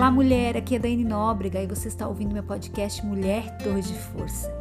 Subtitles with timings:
[0.00, 0.56] Olá, mulher.
[0.56, 4.59] Aqui é Daiane Nóbrega e você está ouvindo meu podcast Mulher Torre de Força.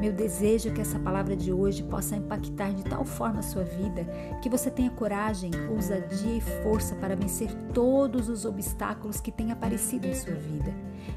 [0.00, 3.64] Meu desejo é que essa palavra de hoje possa impactar de tal forma a sua
[3.64, 4.06] vida
[4.40, 10.06] que você tenha coragem, ousadia e força para vencer todos os obstáculos que têm aparecido
[10.06, 10.72] em sua vida.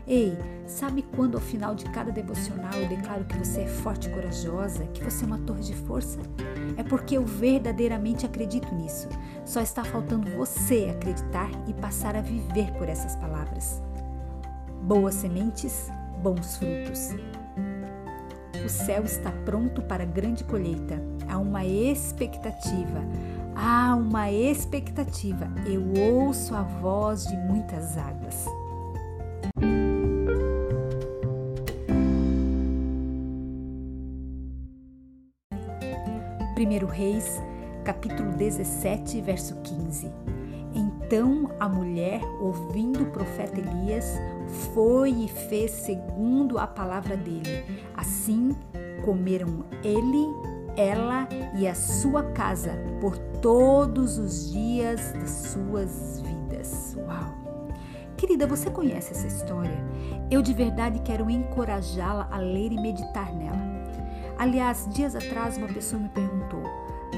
[0.05, 4.11] Ei, sabe quando ao final de cada devocional eu declaro que você é forte e
[4.11, 6.19] corajosa, que você é uma torre de força?
[6.75, 9.07] É porque eu verdadeiramente acredito nisso.
[9.45, 13.81] Só está faltando você acreditar e passar a viver por essas palavras.
[14.81, 15.89] Boas sementes,
[16.21, 17.11] bons frutos.
[18.63, 21.01] O céu está pronto para grande colheita.
[21.27, 23.01] Há uma expectativa.
[23.53, 25.51] Há uma expectativa.
[25.65, 28.45] Eu ouço a voz de muitas águas.
[36.55, 37.41] Primeiro Reis,
[37.83, 40.09] capítulo 17, verso 15.
[41.13, 44.19] Então a mulher, ouvindo o profeta Elias,
[44.73, 47.63] foi e fez segundo a palavra dele.
[47.95, 48.55] Assim
[49.05, 50.25] comeram ele,
[50.75, 56.97] ela e a sua casa por todos os dias das suas vidas.
[56.97, 57.31] Uau!
[58.17, 59.85] Querida, você conhece essa história?
[60.31, 63.61] Eu de verdade quero encorajá-la a ler e meditar nela.
[64.39, 66.63] Aliás, dias atrás uma pessoa me perguntou: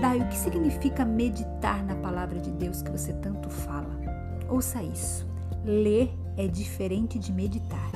[0.01, 3.94] Dai, o que significa meditar na palavra de Deus que você tanto fala?
[4.55, 5.27] Ouça isso.
[5.65, 7.91] Ler é diferente de meditar.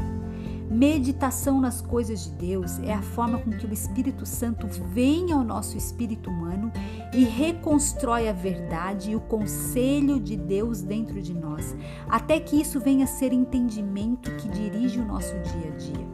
[0.69, 5.41] Meditação nas coisas de Deus é a forma com que o Espírito Santo vem ao
[5.41, 6.69] nosso espírito humano
[7.13, 11.73] e reconstrói a verdade e o conselho de Deus dentro de nós,
[12.09, 16.07] até que isso venha a ser entendimento que dirige o nosso dia a dia.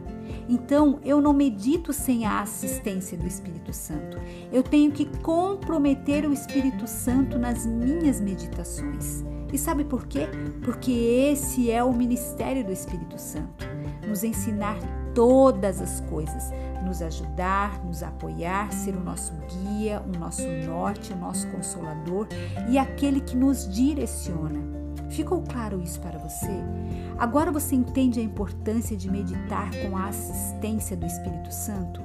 [0.48, 4.16] Então, eu não medito sem a assistência do Espírito Santo.
[4.52, 9.24] Eu tenho que comprometer o Espírito Santo nas minhas meditações.
[9.52, 10.28] E sabe por quê?
[10.64, 13.66] Porque esse é o ministério do Espírito Santo
[14.06, 14.78] nos ensinar
[15.14, 16.50] todas as coisas,
[16.84, 22.28] nos ajudar, nos apoiar, ser o nosso guia, o nosso norte, o nosso consolador
[22.68, 24.60] e aquele que nos direciona.
[25.10, 26.50] Ficou claro isso para você?
[27.18, 32.00] Agora você entende a importância de meditar com a assistência do Espírito Santo?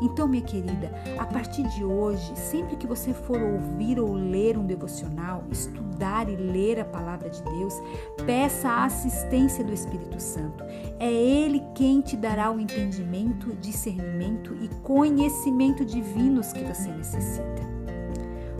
[0.00, 4.66] Então, minha querida, a partir de hoje, sempre que você for ouvir ou ler um
[4.66, 7.74] devocional, estudar e ler a palavra de Deus,
[8.26, 10.64] peça a assistência do Espírito Santo.
[10.98, 17.74] É Ele quem te dará o entendimento, discernimento e conhecimento divinos que você necessita.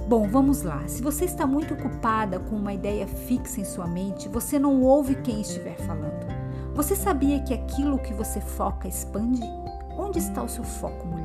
[0.06, 0.86] Bom, vamos lá.
[0.86, 5.14] Se você está muito ocupada com uma ideia fixa em sua mente, você não ouve
[5.16, 6.26] quem estiver falando.
[6.74, 9.40] Você sabia que aquilo que você foca expande?
[9.96, 11.23] Onde está o seu foco, mulher?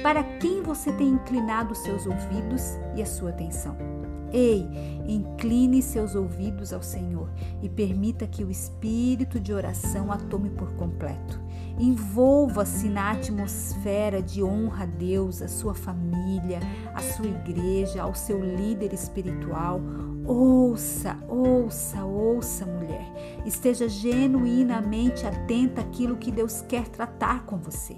[0.00, 2.62] Para quem você tem inclinado seus ouvidos
[2.96, 3.76] e a sua atenção?
[4.32, 4.66] Ei,
[5.06, 7.28] incline seus ouvidos ao Senhor
[7.62, 11.38] e permita que o espírito de oração a tome por completo.
[11.78, 16.60] Envolva-se na atmosfera de honra a Deus, a sua família,
[16.94, 19.80] a sua igreja, ao seu líder espiritual.
[20.24, 23.12] Ouça, ouça, ouça, mulher.
[23.44, 27.96] Esteja genuinamente atenta àquilo que Deus quer tratar com você.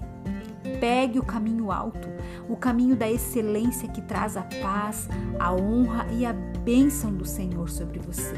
[0.79, 2.07] Pegue o caminho alto,
[2.49, 5.07] o caminho da excelência que traz a paz,
[5.39, 8.35] a honra e a bênção do Senhor sobre você.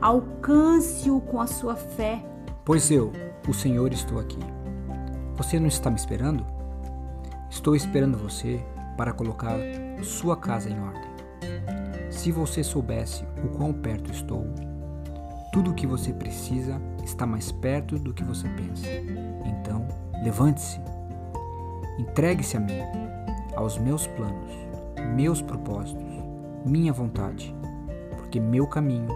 [0.00, 2.24] Alcance-o com a sua fé.
[2.64, 3.12] Pois eu,
[3.48, 4.38] o Senhor, estou aqui.
[5.36, 6.46] Você não está me esperando?
[7.50, 8.64] Estou esperando você
[8.96, 9.56] para colocar
[10.02, 11.14] sua casa em ordem.
[12.10, 14.46] Se você soubesse o quão perto estou,
[15.52, 18.86] tudo o que você precisa está mais perto do que você pensa.
[19.44, 19.86] Então,
[20.22, 20.80] levante-se.
[21.98, 22.80] Entregue-se a mim,
[23.54, 24.52] aos meus planos,
[25.14, 26.04] meus propósitos,
[26.64, 27.54] minha vontade,
[28.16, 29.08] porque meu caminho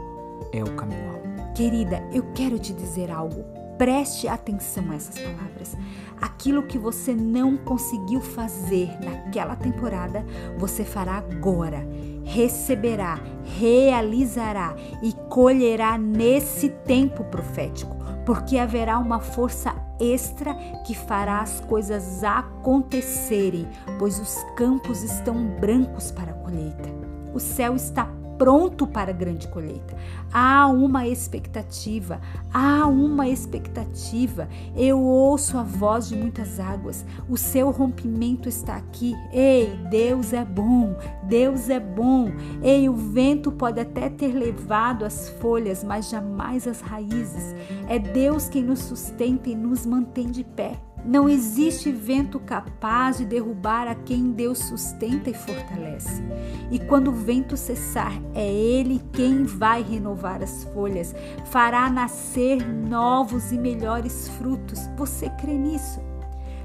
[0.53, 1.29] é o caminho alto.
[1.55, 3.45] Querida, eu quero te dizer algo.
[3.77, 5.77] Preste atenção a essas palavras.
[6.21, 10.25] Aquilo que você não conseguiu fazer naquela temporada,
[10.57, 11.87] você fará agora.
[12.25, 13.21] Receberá,
[13.59, 17.97] realizará e colherá nesse tempo profético,
[18.29, 20.55] porque haverá uma força extra
[20.87, 23.67] que fará as coisas acontecerem,
[23.99, 26.91] pois os campos estão brancos para a colheita.
[27.33, 28.07] O céu está
[28.39, 29.97] pronto para a grande colheita.
[30.33, 32.21] Há uma expectativa,
[32.55, 34.49] há uma expectativa.
[34.77, 37.05] Eu ouço a voz de muitas águas.
[37.29, 39.15] O seu rompimento está aqui.
[39.33, 42.31] Ei, Deus é bom, Deus é bom.
[42.63, 47.55] Ei, o vento pode até ter levado as folhas, mas jamais as raízes.
[47.89, 50.88] É Deus quem nos sustenta e nos mantém de pé.
[51.05, 56.23] Não existe vento capaz de derrubar a quem Deus sustenta e fortalece.
[56.71, 61.15] E quando o vento cessar, é Ele quem vai renovar as folhas,
[61.47, 64.81] fará nascer novos e melhores frutos.
[64.97, 66.01] Você crê nisso?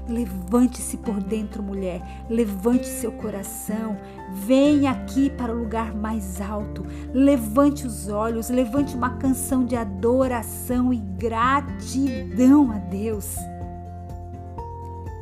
[0.08, 2.02] Levante-se por dentro, mulher.
[2.28, 3.96] Levante seu coração.
[4.32, 6.84] Venha aqui para o lugar mais alto.
[7.12, 8.50] Levante os olhos.
[8.50, 13.34] Levante uma canção de adoração e gratidão a Deus.